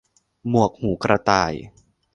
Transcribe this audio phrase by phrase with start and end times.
[0.49, 1.53] หมวกหูกระต่าย